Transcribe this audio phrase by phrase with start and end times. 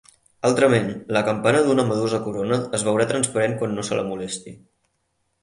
[0.47, 4.57] Altrament, la campana d'una medusa corona es veurà transparent quan no se la molesti.